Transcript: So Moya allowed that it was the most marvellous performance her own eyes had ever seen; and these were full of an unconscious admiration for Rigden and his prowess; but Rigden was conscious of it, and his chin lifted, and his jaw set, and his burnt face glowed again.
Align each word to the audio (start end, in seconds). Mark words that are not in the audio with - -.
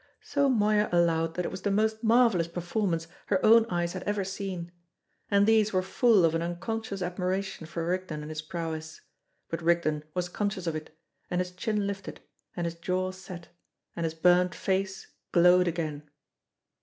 So 0.23 0.49
Moya 0.49 0.89
allowed 0.91 1.35
that 1.35 1.45
it 1.45 1.51
was 1.51 1.61
the 1.61 1.69
most 1.69 2.03
marvellous 2.03 2.47
performance 2.47 3.05
her 3.27 3.39
own 3.45 3.67
eyes 3.69 3.93
had 3.93 4.01
ever 4.01 4.23
seen; 4.23 4.71
and 5.29 5.45
these 5.45 5.71
were 5.71 5.83
full 5.83 6.25
of 6.25 6.33
an 6.33 6.41
unconscious 6.41 7.03
admiration 7.03 7.67
for 7.67 7.85
Rigden 7.85 8.23
and 8.23 8.31
his 8.31 8.41
prowess; 8.41 9.01
but 9.47 9.61
Rigden 9.61 10.03
was 10.15 10.27
conscious 10.27 10.65
of 10.65 10.75
it, 10.75 10.89
and 11.29 11.39
his 11.39 11.51
chin 11.51 11.85
lifted, 11.85 12.19
and 12.57 12.65
his 12.65 12.73
jaw 12.73 13.11
set, 13.11 13.49
and 13.95 14.03
his 14.03 14.15
burnt 14.15 14.55
face 14.55 15.05
glowed 15.31 15.67
again. 15.67 16.09